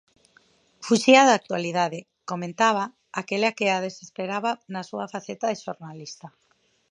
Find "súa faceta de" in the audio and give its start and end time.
4.89-5.61